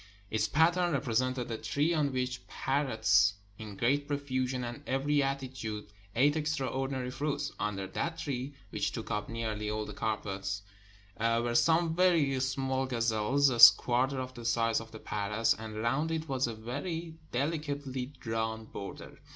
Its 0.31 0.47
pattern 0.47 0.99
repre 0.99 1.13
sented 1.33 1.47
a 1.51 1.59
tree 1.59 1.93
on 1.93 2.11
which 2.11 2.47
parrots 2.47 3.35
in 3.59 3.75
great 3.75 4.07
profusion 4.07 4.63
and 4.63 4.81
every 4.87 5.21
attitude 5.21 5.85
ate 6.15 6.35
extraordinary 6.35 7.11
fruits. 7.11 7.51
Under 7.59 7.85
that 7.85 8.17
tree, 8.17 8.55
which 8.71 8.93
took 8.93 9.11
up 9.11 9.29
nearly 9.29 9.69
all 9.69 9.85
the 9.85 9.93
carpet, 9.93 10.61
were 11.19 11.53
some 11.53 11.95
very 11.95 12.39
small 12.39 12.87
gazelles, 12.87 13.51
a 13.51 13.59
quarter 13.77 14.19
of 14.19 14.33
the 14.33 14.43
size 14.43 14.79
of 14.81 14.89
the 14.89 14.97
parrots, 14.97 15.53
and 15.53 15.77
round 15.83 16.09
it 16.09 16.27
was 16.27 16.47
a 16.47 16.55
very 16.55 17.13
delicately 17.31 18.07
drawn 18.07 18.65
border. 18.65 19.19